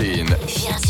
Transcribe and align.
Virgin. 0.00 0.26
Virgin. 0.28 0.89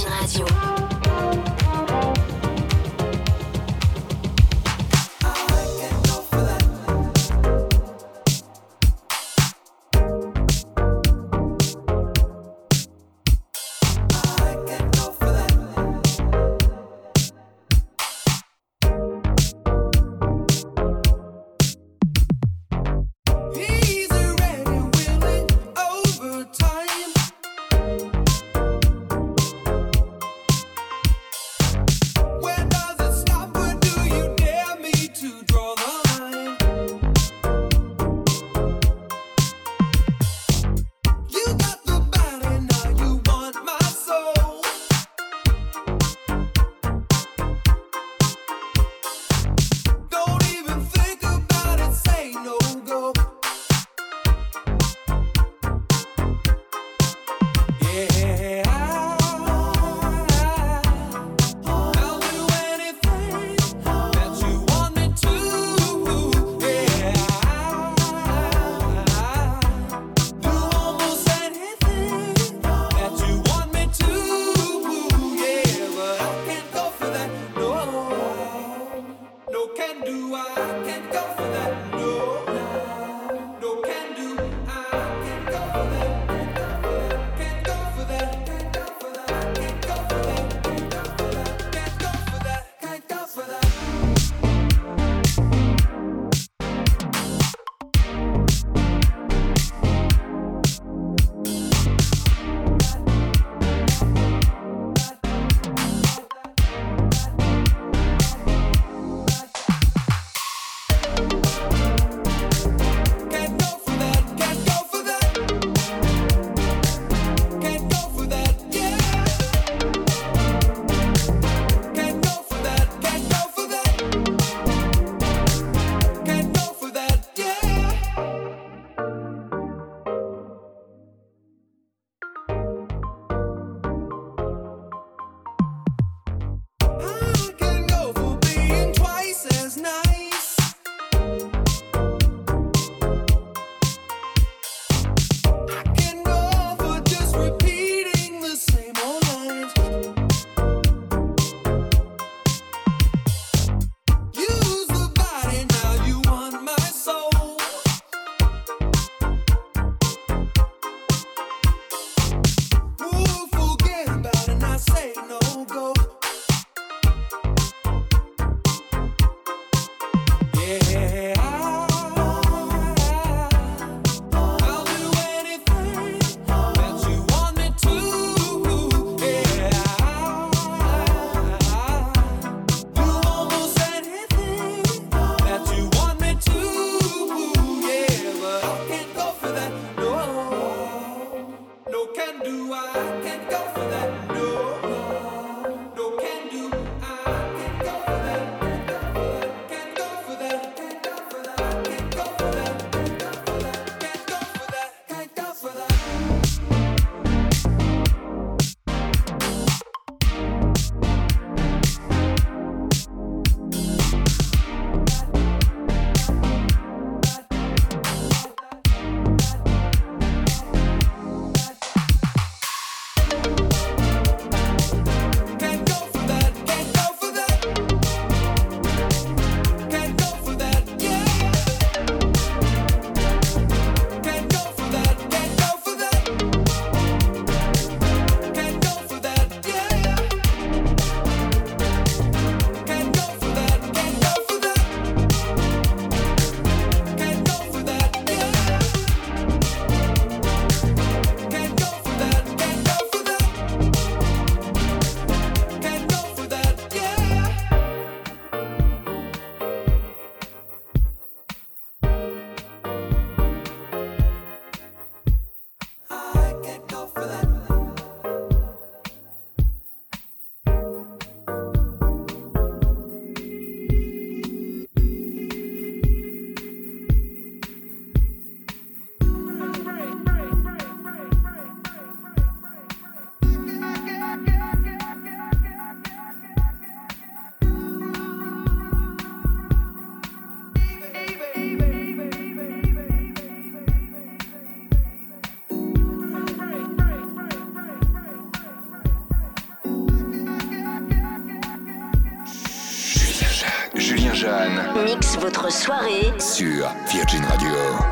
Sur 306.38 306.88
Virgin 307.10 307.44
Radio. 307.44 308.09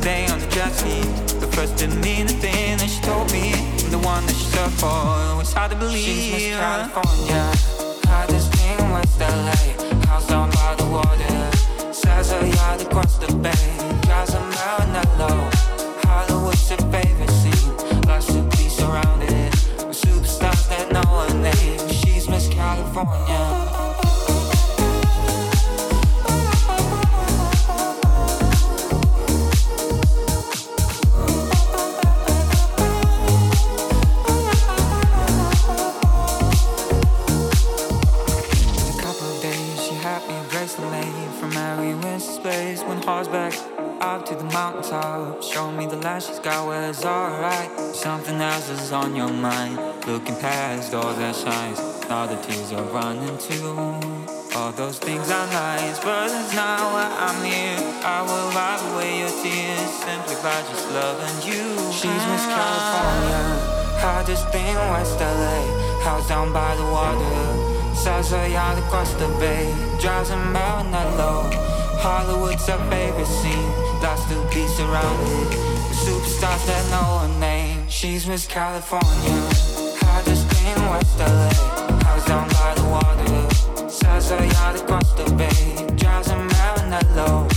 day 0.00 0.26
on 0.28 0.38
the 0.38 0.46
jet 0.46 0.72
ski. 0.72 1.02
The 1.38 1.48
first 1.52 1.76
didn't 1.76 2.00
mean 2.00 2.26
a 2.26 2.28
thing 2.28 2.78
that 2.78 2.88
she 2.88 3.00
told 3.02 3.30
me. 3.32 3.52
I'm 3.54 3.90
the 3.90 3.98
one 3.98 4.24
that 4.26 4.34
she 4.34 4.50
took 4.52 4.70
for. 4.80 4.86
It 5.32 5.36
was 5.36 5.52
hard 5.52 5.70
to 5.72 5.76
believe. 5.76 6.04
She's 6.04 6.32
Miss 6.32 6.58
California. 6.58 7.52
Hottest 8.08 8.52
thing 8.54 8.90
was 8.90 9.18
the 9.18 9.28
light. 9.28 9.79
I 64.02 64.22
this 64.22 64.42
been 64.46 64.76
West 64.92 65.20
LA, 65.20 66.00
house 66.02 66.26
down 66.26 66.54
by 66.54 66.74
the 66.74 66.84
water. 66.84 67.94
Sells 67.94 68.32
a 68.32 68.48
yacht 68.48 68.78
across 68.78 69.12
the 69.14 69.28
bay, 69.38 69.74
drives 70.00 70.30
a 70.30 70.36
Marinello. 70.36 71.52
Hollywood's 72.00 72.66
our 72.70 72.78
favorite 72.90 73.26
scene, 73.26 73.70
lost 74.00 74.26
to 74.30 74.36
be 74.48 74.66
surrounded. 74.68 75.48
With 75.88 76.00
superstars 76.00 76.66
that 76.66 76.90
know 76.90 77.28
her 77.28 77.40
name, 77.40 77.86
she's 77.88 78.26
Miss 78.26 78.46
California. 78.46 79.36
I 80.02 80.22
this 80.24 80.44
been 80.44 80.80
West 80.88 81.18
LA, 81.18 81.50
house 82.04 82.26
down 82.26 82.48
by 82.48 82.72
the 82.76 82.84
water. 82.88 83.90
Sells 83.90 84.30
a 84.30 84.46
yacht 84.46 84.80
across 84.80 85.12
the 85.12 85.30
bay, 85.34 85.86
drives 85.96 86.28
a 86.28 86.36
Marinello. 86.36 87.49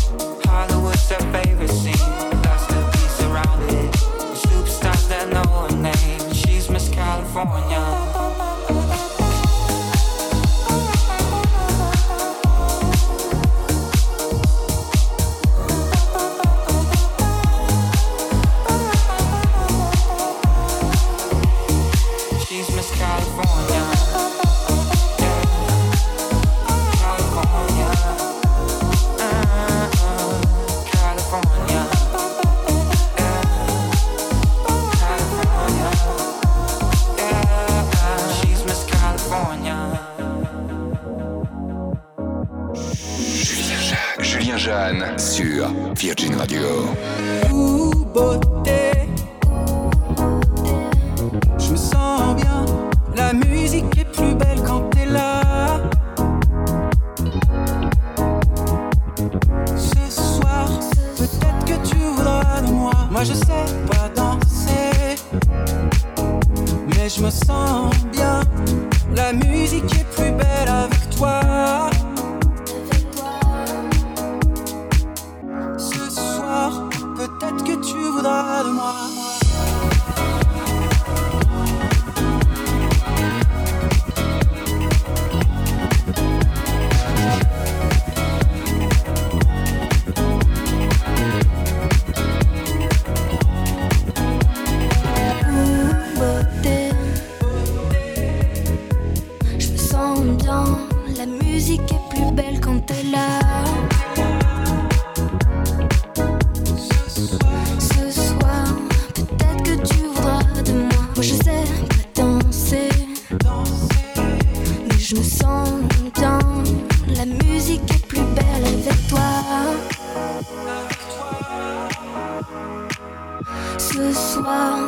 ce 124.12 124.34
soir. 124.34 124.88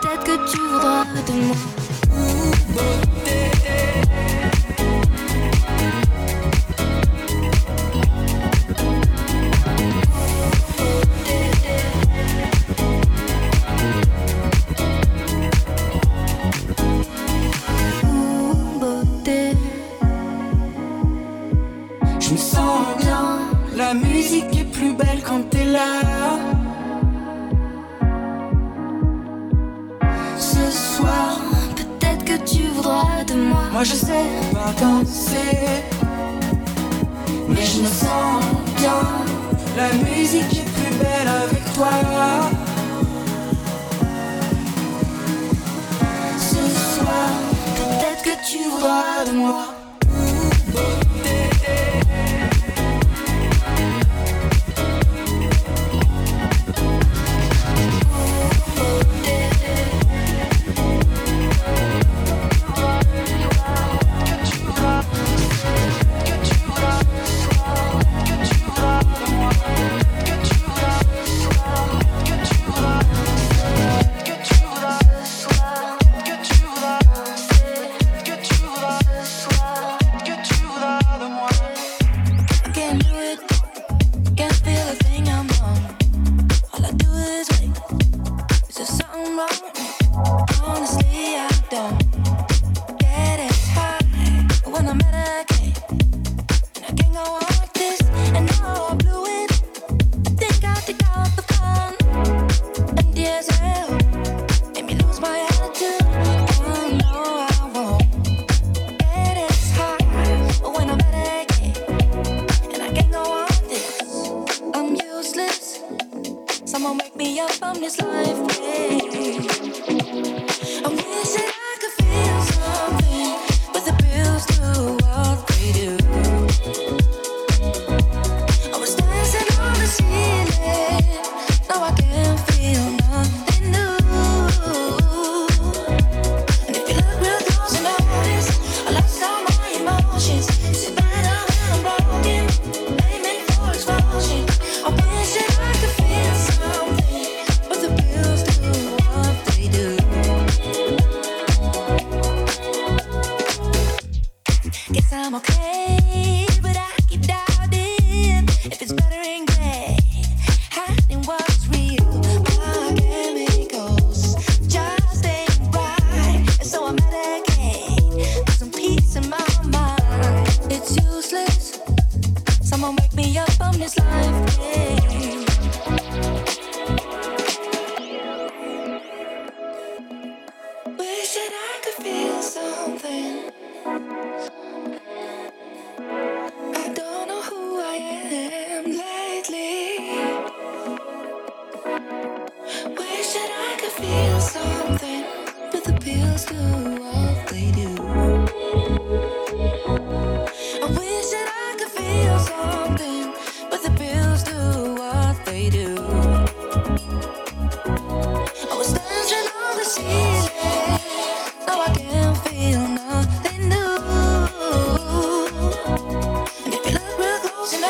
Peut-être 0.00 0.24
que 0.24 0.50
tu 0.50 0.58
voudras 0.58 1.04
de 1.26 1.32
moi. 1.46 1.56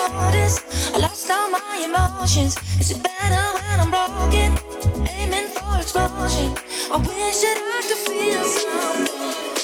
I 0.09 0.99
lost 0.99 1.31
all 1.31 1.51
my 1.51 1.83
emotions. 1.85 2.57
Is 2.79 2.93
it 2.93 3.03
better 3.03 3.45
when 3.57 3.81
I'm 3.81 3.91
broken? 3.91 4.57
Aiming 5.09 5.49
for 5.49 5.79
explosion. 5.79 6.55
I 6.93 6.97
wish 6.99 7.41
that 7.43 7.59
I 7.59 7.83
could 7.89 7.99
feel 8.07 8.45
something. 8.45 9.56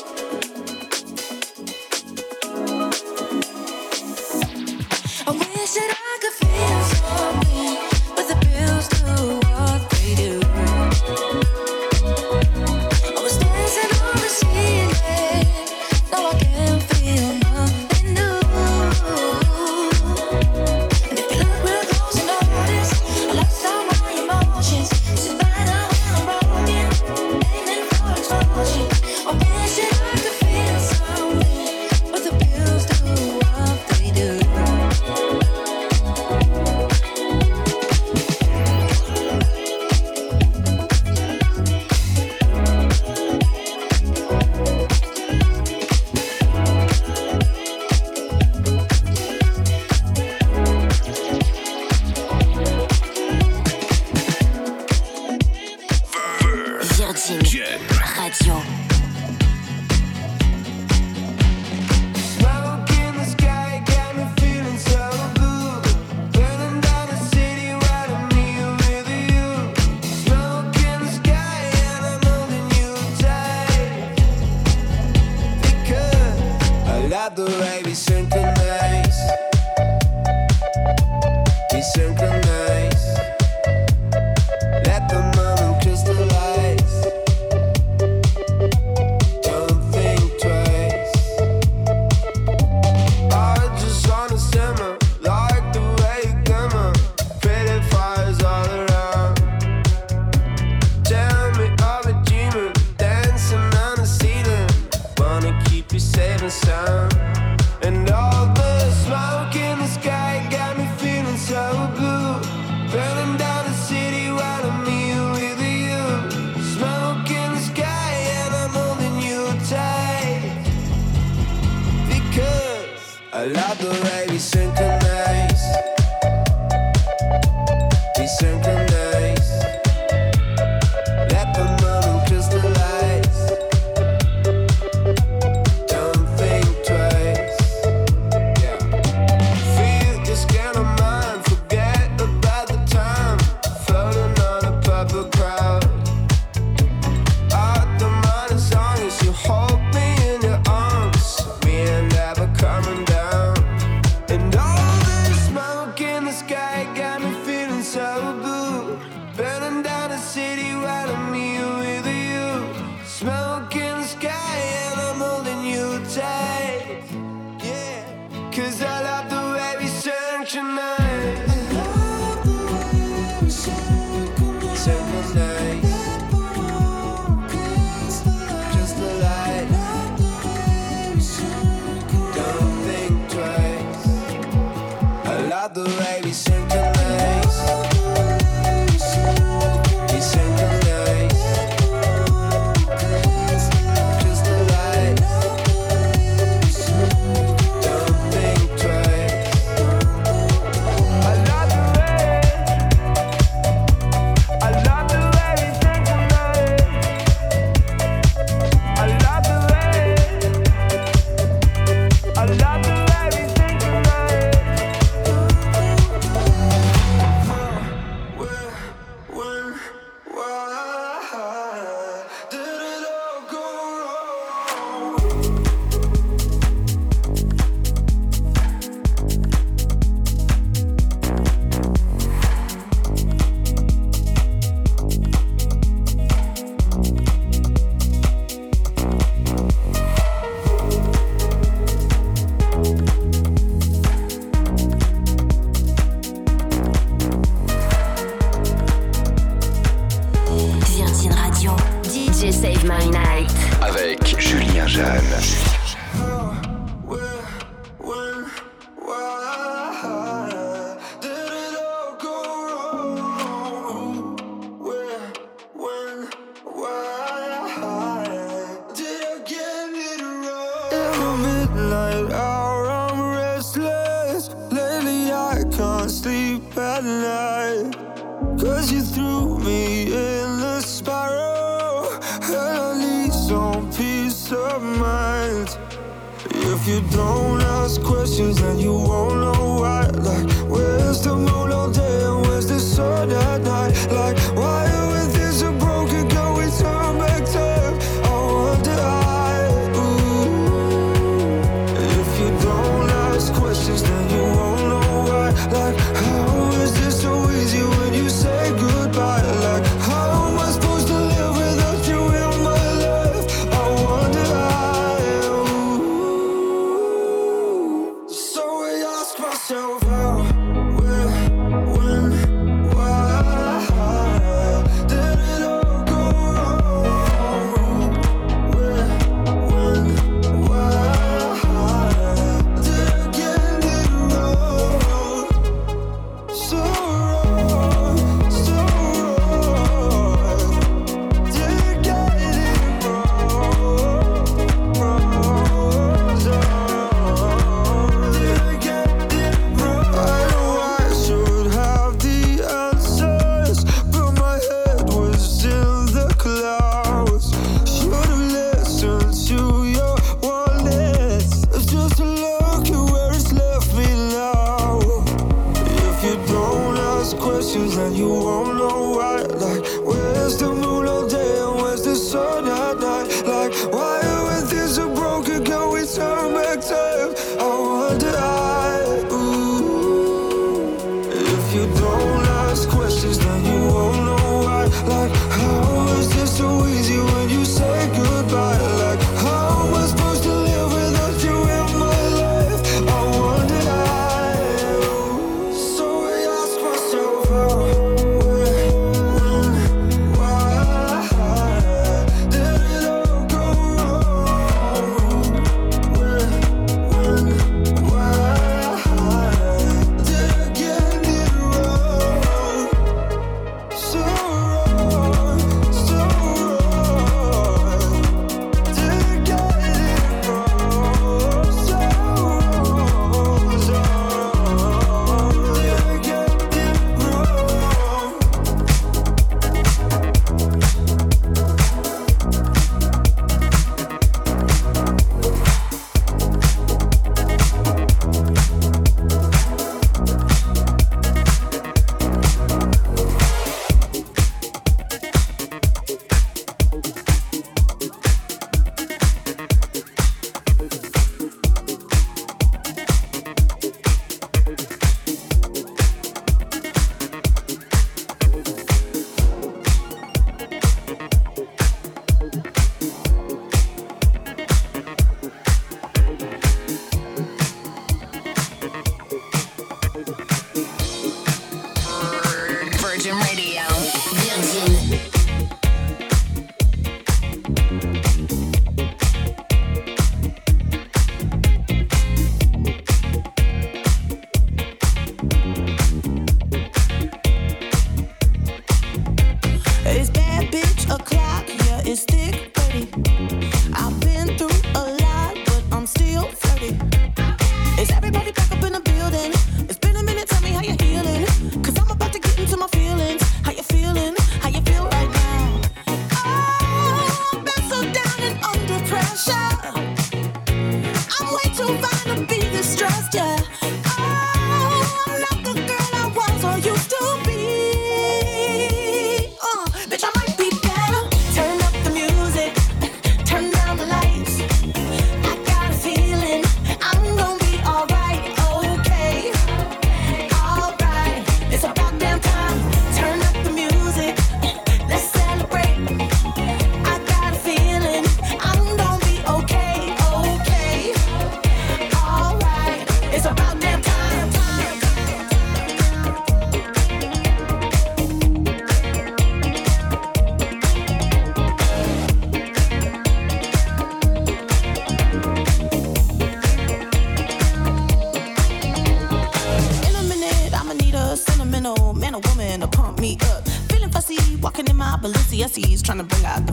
Trying 566.02 566.18
to 566.18 566.24
bring 566.24 566.44
out 566.44 566.66
the 566.66 566.71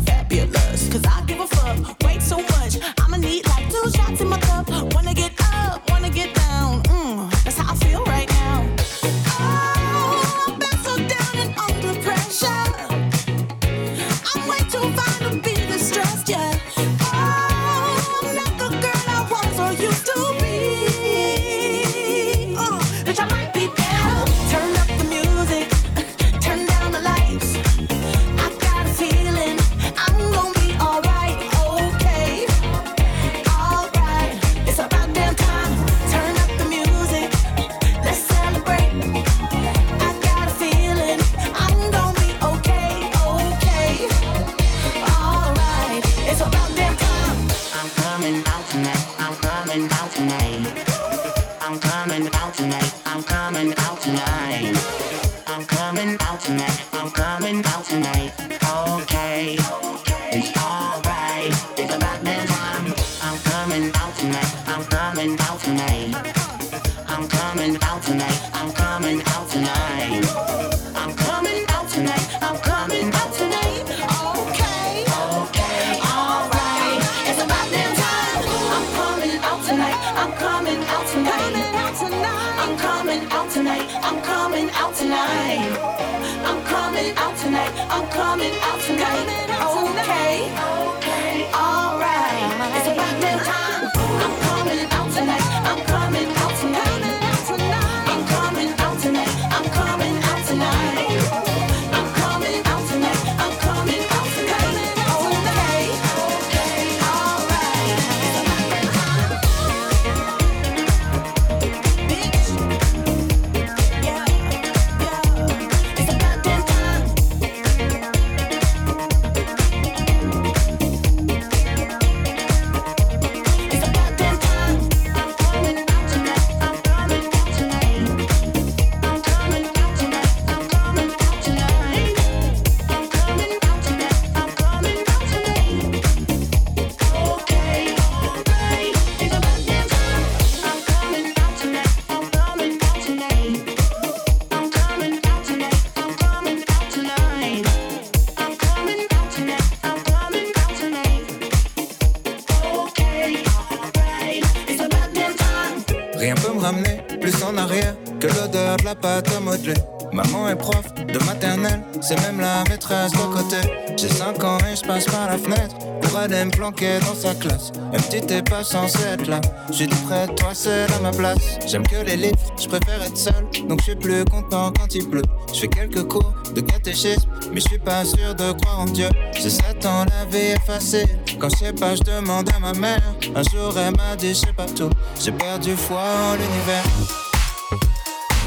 planquer 166.60 167.00
dans 167.00 167.16
sa 167.16 167.34
classe. 167.36 167.72
Même 167.92 168.02
si 168.02 168.20
t'es 168.20 168.42
pas 168.42 168.66
censé 168.66 169.00
être 169.14 169.28
là, 169.28 169.40
je 169.70 169.76
suis 169.76 169.88
près 169.88 170.28
de 170.28 170.34
toi, 170.34 170.50
c'est 170.54 170.92
à 170.94 171.00
ma 171.02 171.12
place. 171.12 171.58
J'aime 171.66 171.88
que 171.88 171.96
les 172.06 172.18
livres, 172.18 172.38
je 172.62 172.68
préfère 172.68 173.02
être 173.02 173.18
seul, 173.18 173.46
donc 173.70 173.80
je 173.80 173.86
suis 173.86 173.96
plus 173.96 174.26
content 174.26 174.74
quand 174.78 174.94
il 174.94 175.10
pleut. 175.10 175.22
Je 175.54 175.62
fais 175.62 175.68
quelques 175.70 176.04
cours 176.04 176.34
de 176.54 176.60
catéchisme, 176.60 177.30
mais 177.54 177.62
je 177.62 177.68
suis 177.70 177.80
pas 177.80 178.04
sûr 178.04 178.36
de 178.36 178.52
croire 178.52 178.82
en 178.82 178.86
Dieu. 178.86 179.08
J'ai 179.42 179.50
7 179.50 179.86
ans, 179.86 180.04
la 180.04 180.26
vie 180.26 180.48
est 180.48 180.66
facile. 180.66 181.08
Quand 181.40 181.48
je 181.50 181.56
sais 181.56 181.74
pas, 181.74 181.96
je 181.96 182.04
demande 182.04 182.50
à 182.54 182.60
ma 182.60 182.74
mère. 182.74 183.02
Un 183.34 183.44
jour, 183.44 183.74
elle 183.78 183.96
m'a 183.96 184.18
dit, 184.18 184.30
je 184.30 184.40
sais 184.40 184.54
pas 184.54 184.66
tout. 184.66 184.90
J'ai 185.24 185.32
perdu 185.32 185.78
foi 185.78 186.02
en 186.02 186.34
l'univers. 186.34 186.84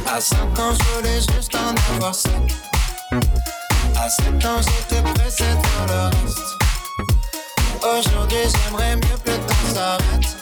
À 0.06 0.20
5 0.20 0.36
ans, 0.58 0.74
je 0.78 0.98
voulais 0.98 1.20
juste 1.34 1.54
en 1.54 1.94
avoir 1.94 2.14
5. 2.14 2.30
À 3.96 4.10
7 4.10 4.26
ans, 4.44 4.60
j'étais 4.60 5.02
pressé 5.14 5.44
de 5.44 5.66
faire 5.66 5.86
le 5.88 6.26
reste. 6.26 6.61
Aujourd'hui, 7.84 8.38
j'aimerais 8.64 8.94
mieux 8.94 9.18
que 9.24 9.30
le 9.30 9.38
temps 9.38 9.74
s'arrête. 9.74 10.36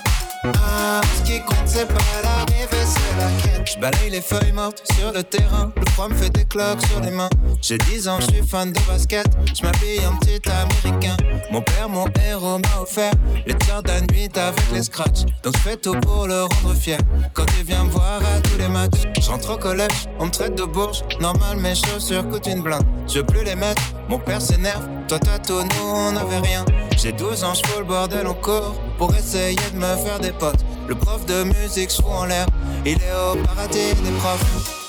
Ah, 0.62 1.00
ce 1.16 1.22
qui 1.22 1.40
compte, 1.40 1.66
c'est 1.66 1.86
pas 1.86 1.94
l'arrivée, 2.22 2.84
c'est 2.84 3.16
la 3.16 3.30
quête. 3.42 3.72
Je 3.74 3.80
balaye 3.80 4.10
les 4.10 4.20
feuilles 4.20 4.52
mortes 4.52 4.82
sur 4.94 5.10
le 5.10 5.22
terrain. 5.22 5.72
Me 6.08 6.14
fait 6.14 6.30
des 6.30 6.46
cloques 6.46 6.80
sur 6.86 7.00
les 7.00 7.10
mains. 7.10 7.28
J'ai 7.60 7.76
10 7.76 8.08
ans, 8.08 8.18
je 8.20 8.32
suis 8.34 8.42
fan 8.42 8.72
de 8.72 8.80
basket. 8.88 9.26
Je 9.54 9.62
m'habille 9.62 10.00
en 10.06 10.16
petit 10.16 10.40
américain. 10.48 11.14
Mon 11.52 11.60
père, 11.60 11.90
mon 11.90 12.06
héros, 12.26 12.58
m'a 12.58 12.80
offert 12.80 13.12
les 13.46 13.54
Jordan 13.68 14.06
8 14.10 14.38
avec 14.38 14.72
les 14.72 14.82
scratchs. 14.82 15.26
Donc 15.42 15.54
je 15.58 15.60
fais 15.60 15.76
tout 15.76 15.92
pour 16.00 16.26
le 16.26 16.44
rendre 16.44 16.74
fier. 16.74 16.98
Quand 17.34 17.44
il 17.58 17.66
vient 17.66 17.84
me 17.84 17.90
voir 17.90 18.18
à 18.34 18.40
tous 18.40 18.56
les 18.56 18.68
matchs, 18.68 19.02
je 19.20 19.28
rentre 19.30 19.52
au 19.54 19.58
collège, 19.58 20.08
on 20.18 20.26
me 20.26 20.30
traite 20.30 20.56
de 20.56 20.64
bourge. 20.64 21.02
Normal, 21.20 21.58
mes 21.58 21.74
chaussures 21.74 22.26
coûtent 22.30 22.46
une 22.46 22.62
blinde. 22.62 22.86
Je 23.06 23.18
veux 23.18 23.26
plus 23.26 23.44
les 23.44 23.54
mettre, 23.54 23.82
mon 24.08 24.18
père 24.18 24.40
s'énerve. 24.40 24.88
Toi, 25.06 25.18
t'as 25.18 25.38
tout, 25.38 25.62
nous, 25.62 25.86
on 25.86 26.12
n'avait 26.12 26.38
rien. 26.38 26.64
J'ai 26.96 27.12
12 27.12 27.44
ans, 27.44 27.52
je 27.52 27.68
fous 27.68 27.80
le 27.80 27.84
bordel 27.84 28.26
en 28.26 28.34
cours 28.34 28.80
pour 28.96 29.14
essayer 29.14 29.56
de 29.74 29.76
me 29.76 29.96
faire 29.96 30.18
des 30.18 30.32
potes. 30.32 30.64
Le 30.88 30.94
prof 30.94 31.26
de 31.26 31.44
musique, 31.44 31.90
je 31.94 32.02
en 32.02 32.24
l'air. 32.24 32.46
Il 32.86 32.94
est 32.94 33.12
au 33.12 33.36
paradis 33.44 33.94
des 34.02 34.12
profs. 34.18 34.79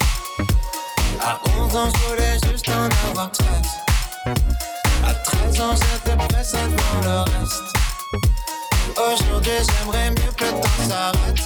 À 1.23 1.39
11 1.59 1.75
ans, 1.75 1.89
je 1.93 2.09
voulais 2.09 2.51
juste 2.51 2.67
en 2.69 2.89
avoir 3.09 3.31
13. 3.31 3.47
À 5.05 5.13
13 5.13 5.61
ans, 5.61 5.75
j'étais 5.75 6.17
pressé 6.17 6.57
devant 6.57 7.01
le 7.03 7.19
reste. 7.39 7.63
Aujourd'hui, 8.97 9.51
j'aimerais 9.51 10.09
mieux 10.09 10.31
que 10.35 10.45
le 10.45 10.51
temps 10.51 10.89
s'arrête. 10.89 11.41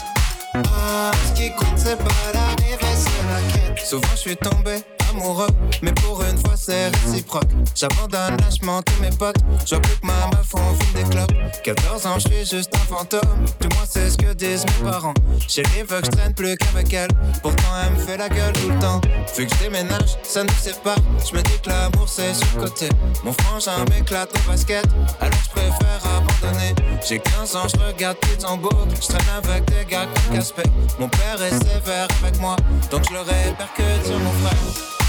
Ah, 0.53 1.11
ce 1.27 1.33
qui 1.33 1.53
compte, 1.55 1.77
c'est 1.77 1.97
pas 1.97 2.31
l'arrivée, 2.33 2.95
c'est 2.95 3.23
la 3.27 3.73
quête. 3.73 3.85
Souvent, 3.85 4.07
je 4.11 4.17
suis 4.17 4.37
tombé 4.37 4.81
amoureux, 5.09 5.49
mais 5.81 5.91
pour 5.93 6.21
une 6.23 6.37
fois, 6.37 6.55
c'est 6.55 6.89
réciproque. 6.89 7.49
J'abandonne 7.75 8.37
lâchement 8.37 8.81
tous 8.81 9.01
mes 9.01 9.09
potes. 9.09 9.37
Je 9.65 9.75
plus 9.75 9.95
que 9.99 10.05
ma 10.05 10.27
meuf, 10.27 10.53
on 10.53 10.75
fume 10.75 11.03
des 11.03 11.09
clopes. 11.09 11.33
14 11.63 12.05
ans, 12.05 12.19
je 12.19 12.27
suis 12.29 12.57
juste 12.57 12.71
un 12.75 12.95
fantôme. 12.95 13.45
Du 13.59 13.67
moins, 13.69 13.85
c'est 13.89 14.09
ce 14.09 14.17
que 14.17 14.33
disent 14.33 14.65
mes 14.65 14.89
parents. 14.89 15.13
Chérie 15.47 15.83
veut 15.87 15.99
que 15.99 16.05
je 16.05 16.11
traîne 16.11 16.33
plus 16.33 16.55
qu'avec 16.57 16.93
elle. 16.93 17.09
Pourtant, 17.41 17.63
elle 17.85 17.93
me 17.93 17.99
fait 17.99 18.17
la 18.17 18.29
gueule 18.29 18.53
tout 18.53 18.69
le 18.69 18.79
temps. 18.79 19.01
Vu 19.37 19.45
que 19.45 19.53
je 19.55 19.63
déménage, 19.63 20.17
ça 20.23 20.43
nous 20.43 20.53
sépare. 20.61 20.97
Je 21.27 21.35
me 21.35 21.41
dis 21.41 21.59
que 21.61 21.69
l'amour, 21.69 22.07
c'est 22.07 22.33
sur 22.33 22.47
le 22.55 22.63
côté. 22.63 22.89
Mon 23.23 23.33
frangin 23.33 23.85
m'éclate 23.89 24.29
au 24.35 24.49
basket. 24.49 24.85
Alors, 25.19 25.39
je 25.43 25.49
préfère 25.49 26.01
abandonner. 26.17 26.73
J'ai 27.07 27.19
15 27.19 27.55
ans, 27.55 27.67
je 27.67 27.85
regarde 27.85 28.17
Pittsburgh. 28.17 28.89
Je 29.01 29.07
traîne 29.07 29.43
avec 29.43 29.65
des 29.65 29.85
gars 29.85 30.05
comme 30.05 30.37
Casper. 30.37 30.63
Mon 30.99 31.09
père 31.09 31.41
est 31.41 31.51
sévère 31.51 32.07
avec 32.23 32.39
moi. 32.39 32.55
Donc, 32.91 33.03
je 33.07 33.13
le 33.13 33.21
répercute 33.21 34.05
sur 34.05 34.19
mon 34.19 34.31
frère. 34.31 35.04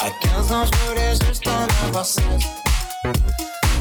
À 0.00 0.10
15 0.10 0.52
ans, 0.52 0.64
je 0.64 0.88
voulais 0.88 1.12
juste 1.26 1.46
en 1.46 1.86
avoir 1.86 2.04
16. 2.04 2.24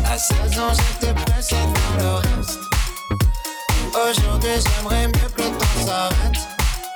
À 0.05 0.17
16 0.17 0.59
ans, 0.59 0.73
j'étais 0.73 1.13
pressé 1.13 1.55
de 1.55 1.77
faire 1.77 1.97
le 1.99 2.37
reste. 2.37 2.59
Aujourd'hui, 3.93 4.49
j'aimerais 4.49 5.07
mieux 5.07 5.29
que 5.35 5.41
le 5.41 5.49
temps 5.49 5.85
s'arrête. 5.85 6.37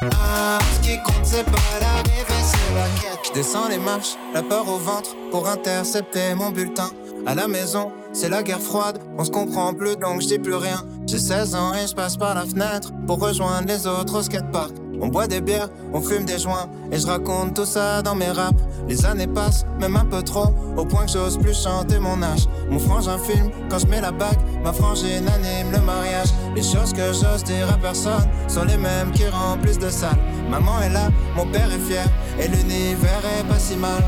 Ah, 0.01 0.59
ce 0.75 0.87
qui 0.87 0.97
compte 0.97 1.23
c'est 1.23 1.43
pas 1.43 1.79
l'arrivée, 1.79 2.43
c'est 2.43 2.75
la 2.75 2.85
quête. 3.01 3.19
Je 3.27 3.33
descends 3.33 3.67
les 3.67 3.77
marches, 3.79 4.15
la 4.33 4.43
peur 4.43 4.67
au 4.67 4.77
ventre 4.77 5.15
pour 5.31 5.47
intercepter 5.47 6.33
mon 6.35 6.51
bulletin. 6.51 6.91
À 7.25 7.35
la 7.35 7.47
maison, 7.47 7.91
c'est 8.13 8.29
la 8.29 8.43
guerre 8.43 8.61
froide, 8.61 8.99
on 9.17 9.25
se 9.25 9.31
comprend 9.31 9.73
plus 9.73 9.95
donc 9.97 10.21
je 10.21 10.27
dis 10.27 10.39
plus 10.39 10.55
rien. 10.55 10.83
J'ai 11.07 11.19
16 11.19 11.55
ans 11.55 11.73
et 11.73 11.87
je 11.87 11.95
passe 11.95 12.17
par 12.17 12.35
la 12.35 12.45
fenêtre 12.45 12.91
pour 13.07 13.19
rejoindre 13.19 13.65
les 13.69 13.87
autres 13.87 14.19
au 14.19 14.21
skatepark. 14.21 14.73
On 14.99 15.07
boit 15.07 15.27
des 15.27 15.39
bières, 15.39 15.69
on 15.93 16.01
fume 16.01 16.25
des 16.25 16.37
joints 16.37 16.67
et 16.91 16.99
je 16.99 17.07
raconte 17.07 17.53
tout 17.55 17.65
ça 17.65 18.01
dans 18.01 18.13
mes 18.13 18.29
raps. 18.29 18.59
Les 18.89 19.05
années 19.05 19.27
passent, 19.27 19.65
même 19.79 19.95
un 19.95 20.03
peu 20.03 20.21
trop, 20.21 20.53
au 20.75 20.83
point 20.83 21.05
que 21.05 21.11
j'ose 21.13 21.37
plus 21.37 21.63
chanter 21.63 21.97
mon 21.97 22.21
âge. 22.21 22.47
Mon 22.69 22.79
frangin 22.79 23.17
filme 23.19 23.49
quand 23.69 23.79
je 23.79 23.87
mets 23.87 24.01
la 24.01 24.11
bague, 24.11 24.37
ma 24.65 24.73
frangine 24.73 25.25
anime 25.29 25.71
le 25.71 25.79
mariage. 25.79 26.27
Les 26.55 26.63
choses 26.63 26.91
que 26.91 27.13
j'ose 27.13 27.43
dire 27.45 27.71
à 27.71 27.77
personne 27.77 28.27
sont 28.49 28.65
les 28.65 28.77
mêmes 28.77 29.11
qui 29.11 29.25
remplissent 29.29 29.79
de 29.79 29.89
salles. 29.89 30.19
Maman 30.49 30.81
est 30.81 30.89
là, 30.89 31.07
mon 31.37 31.45
père 31.45 31.71
est 31.71 31.89
fier 31.89 32.05
et 32.37 32.49
l'univers 32.49 33.21
est 33.39 33.47
pas 33.47 33.59
si 33.59 33.77
mal. 33.77 34.03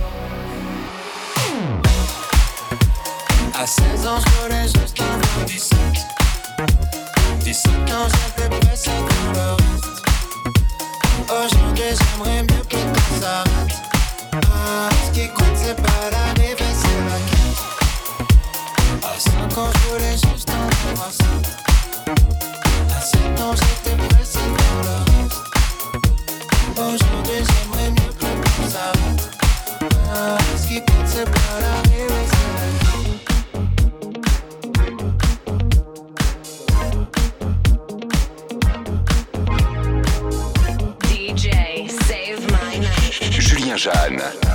À 3.57 3.65
16 3.65 4.05
ans, 4.05 4.19
je 4.19 4.43
voulais 4.43 4.63
juste 4.63 4.99
avoir 4.99 5.45
17. 5.45 6.18
17 6.59 7.71
ans, 7.91 8.07
pressé 8.59 8.91
pour 8.91 9.33
le 9.33 9.51
reste. 9.51 9.99
Aujourd'hui, 11.29 11.91
j'aimerais 11.97 12.41
mieux 12.43 12.63
que 12.67 12.75
tout 12.75 13.21
s'arrête. 13.21 13.75
Ah, 14.33 14.89
ce 15.05 15.11
qui 15.17 15.27
compte, 15.29 15.55
c'est 15.55 15.75
pas 15.75 16.09
c'est 16.73 16.99
la 17.07 17.19
quête. 17.29 17.61
À 19.03 19.19
5 19.19 19.57
ans, 19.57 19.71
je 19.73 19.79
voulais 19.89 20.17
juste 20.17 20.49
en 20.49 20.89
avoir 20.89 21.11
7. 21.11 21.27
À 22.89 23.01
7 23.01 23.39
ans, 23.39 23.55
j'étais 23.55 23.95
pressé 24.07 24.39
pour 24.39 24.79
le 24.83 24.95
reste. 25.11 25.41
Aujourd'hui, 26.77 27.39
j'aimerais 27.47 27.89
mieux 27.91 28.13
que 28.19 28.25
tout. 28.25 28.77
Ah, 30.13 30.37
qui 30.67 30.79
compte, 30.81 31.07
c'est 31.07 31.25
pas 31.25 31.98
Jeanne. 43.79 44.48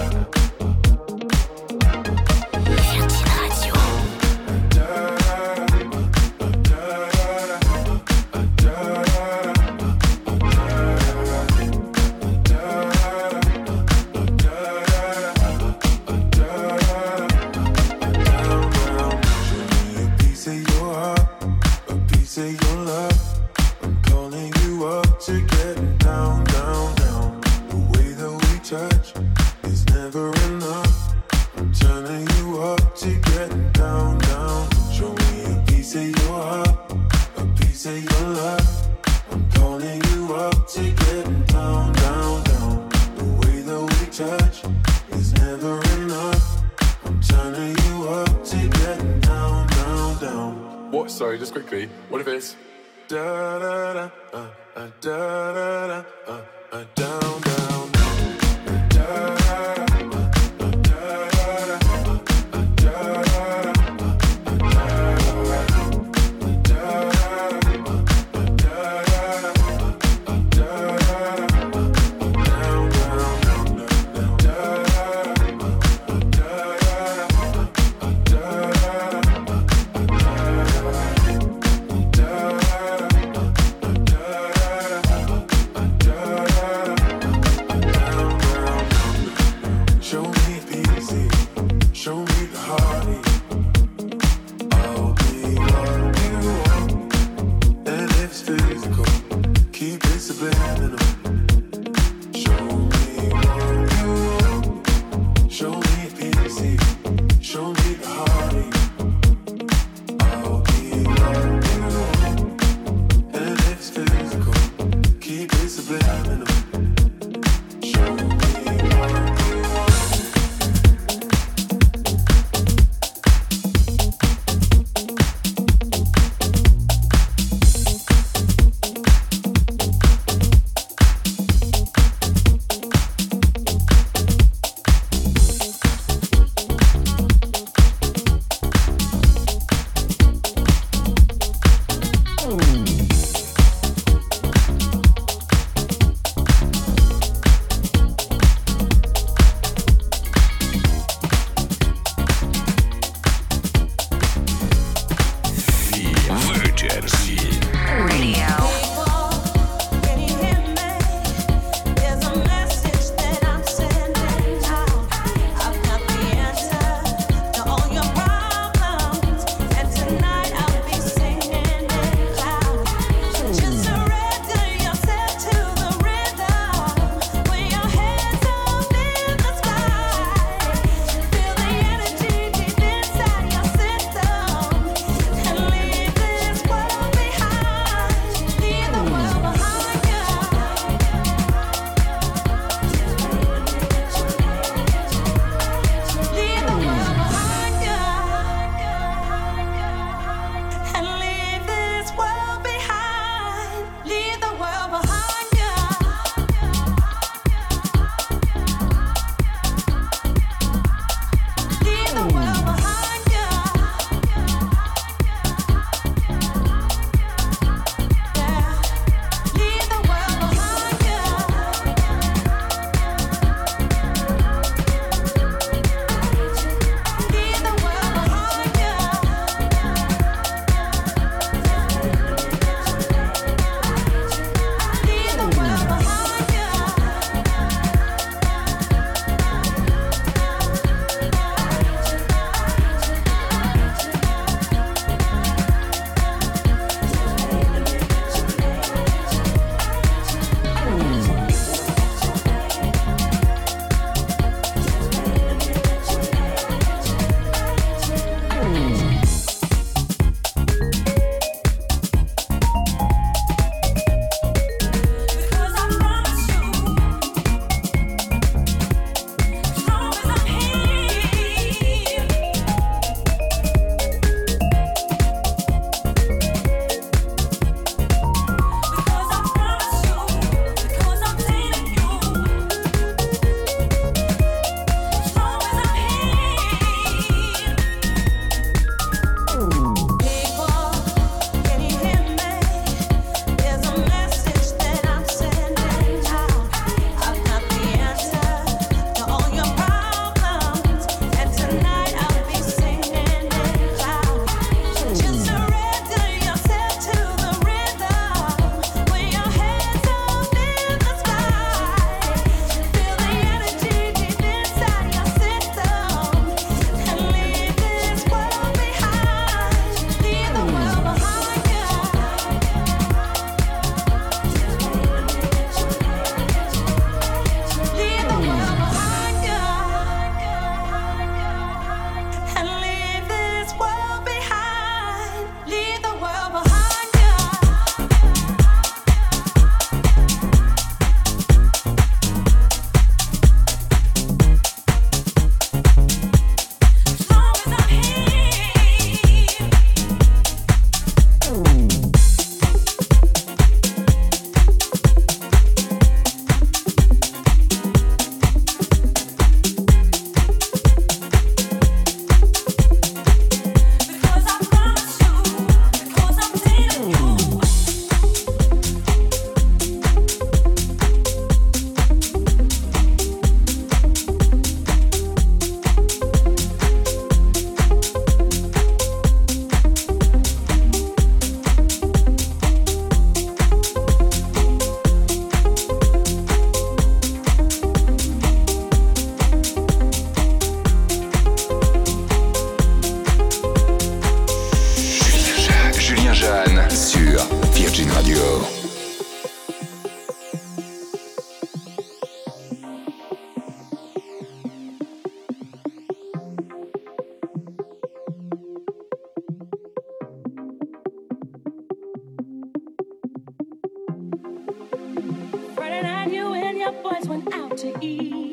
Eat. 418.01 418.44